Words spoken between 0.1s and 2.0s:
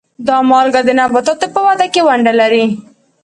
دا مالګه د نباتاتو په وده